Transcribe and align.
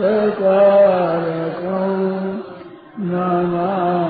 सकारकं 0.00 1.90
नमा 3.10 4.09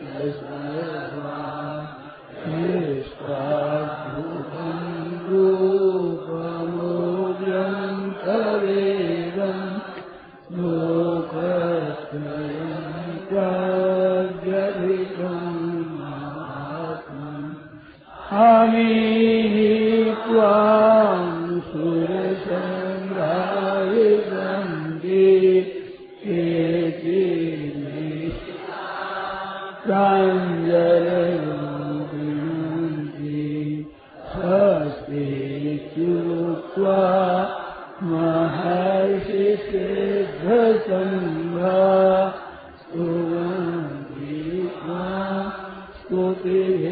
ليس 0.00 0.42
Eh, 46.44 46.83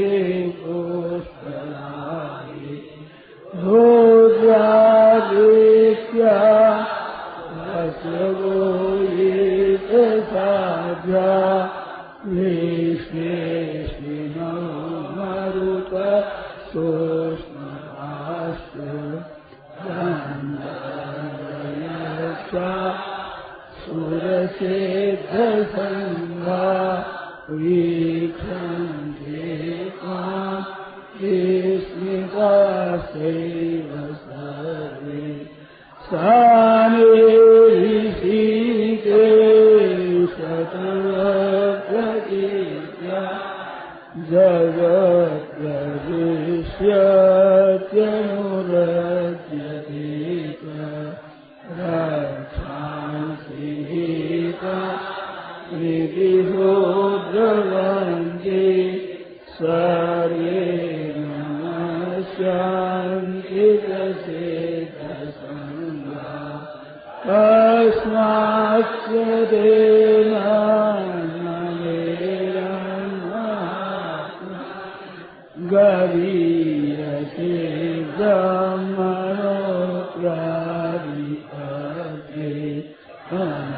Oh. 83.32 83.71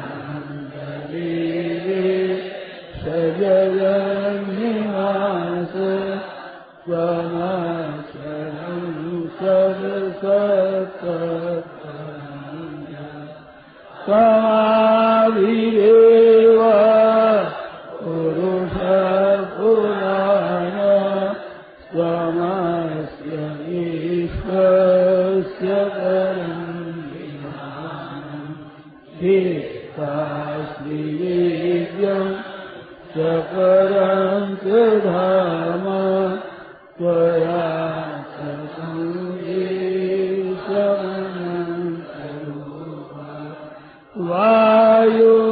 yo 45.07 45.44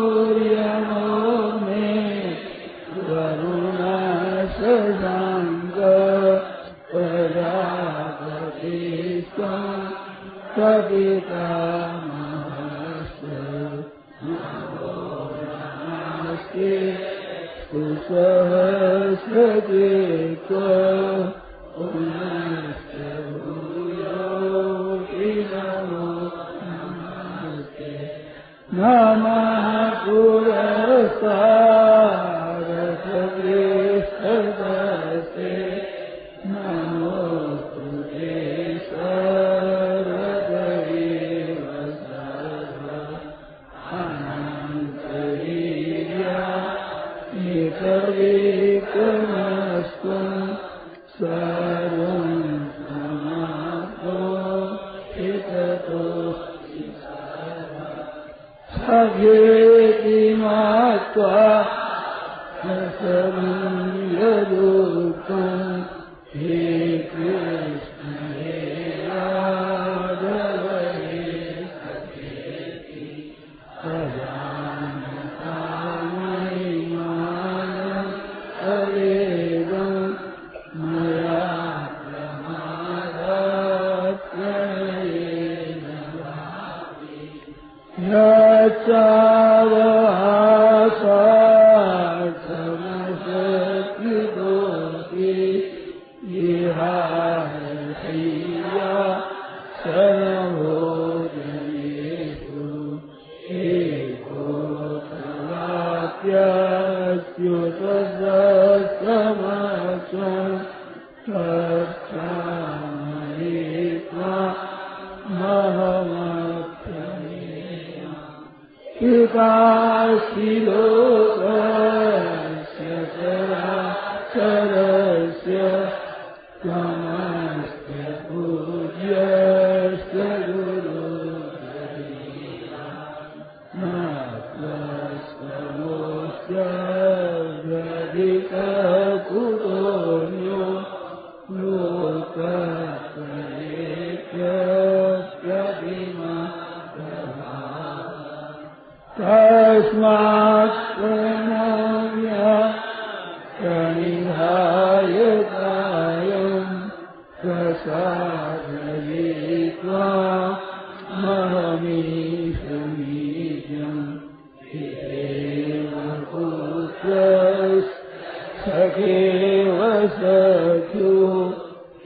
سكي 168.66 169.70
وسكي 169.70 171.04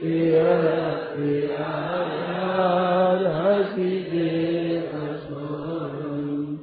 يا 0.02 0.58
يا 1.18 1.74
يا 3.22 3.64
سيدي 3.74 4.80
رسول 4.94 6.56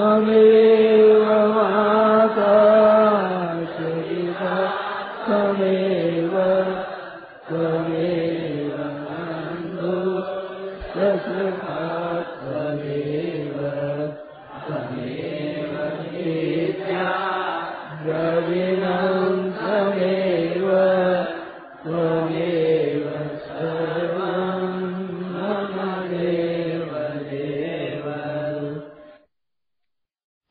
آمين 0.00 0.57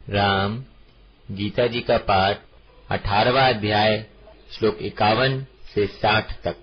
Ram, 0.10 0.64
गीता 1.32 1.68
जी 1.68 1.82
का 1.82 1.98
पाठ 1.98 2.38
अठारवा 2.92 3.42
अध्याय, 3.42 4.06
श्लोक 4.52 4.78
इक्यावन 4.82 5.46
से 5.76 5.88
साठ 5.88 6.44
तक। 6.44 6.56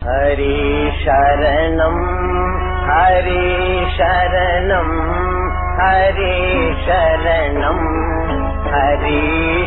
हरि 0.07 0.91
शरणम् 1.03 2.03
हरि 2.89 3.45
शरणम् 3.97 4.95
हरि 5.81 6.35
शरणम् 6.87 7.87
हरि 8.75 9.21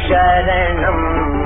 शरणम् 0.09 1.40